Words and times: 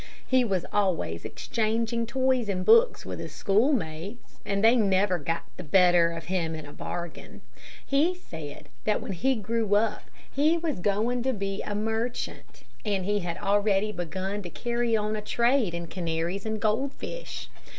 He 0.25 0.43
was 0.43 0.65
always 0.73 1.25
exchanging 1.25 2.07
toys 2.07 2.49
and 2.49 2.65
books 2.65 3.05
with 3.05 3.19
his 3.19 3.35
schoolmates, 3.35 4.39
and 4.43 4.63
they 4.63 4.75
never 4.75 5.19
got 5.19 5.43
the 5.57 5.63
better 5.63 6.11
of 6.13 6.25
him 6.25 6.55
in 6.55 6.65
a 6.65 6.73
bargain. 6.73 7.41
He 7.85 8.15
said 8.15 8.69
that 8.85 8.99
when 8.99 9.11
he 9.11 9.35
grew 9.35 9.75
up 9.75 10.09
he 10.31 10.57
was 10.57 10.79
going 10.79 11.21
to 11.21 11.33
be 11.33 11.61
a 11.61 11.75
merchant, 11.75 12.63
and 12.83 13.05
he 13.05 13.19
had 13.19 13.37
already 13.37 13.91
begun 13.91 14.41
to 14.41 14.49
carry 14.49 14.95
on 14.97 15.15
a 15.15 15.21
trade 15.21 15.75
in 15.75 15.85
canaries 15.85 16.47
and 16.47 16.59
goldfish. 16.59 17.47